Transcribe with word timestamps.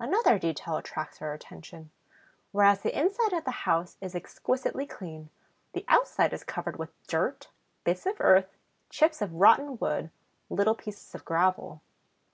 Another 0.00 0.38
detail 0.38 0.76
attracts 0.78 1.20
our 1.20 1.34
attention: 1.34 1.90
whereas 2.50 2.80
the 2.80 2.98
inside 2.98 3.34
of 3.34 3.44
the 3.44 3.50
house 3.68 3.98
is 4.00 4.14
exquisitely 4.14 4.86
clean, 4.86 5.28
the 5.74 5.84
outside 5.86 6.32
is 6.32 6.44
covered 6.44 6.78
with 6.78 6.94
dirt, 7.06 7.48
bits 7.84 8.06
of 8.06 8.16
earth, 8.20 8.56
chips 8.88 9.20
of 9.20 9.34
rotten 9.34 9.76
wood, 9.78 10.08
little 10.48 10.74
pieces 10.74 11.14
of 11.14 11.26
gravel. 11.26 11.82